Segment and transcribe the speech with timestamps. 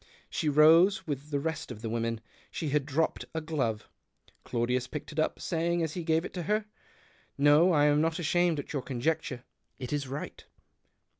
[0.31, 2.21] She rose with the rest of the women.
[2.49, 3.87] She had dropped a glove;
[4.43, 6.65] Claudius picked it up, saying, as he gave it to her—
[7.37, 9.43] "No, I'm not amused at your conjecture—
[9.77, 10.43] it is right."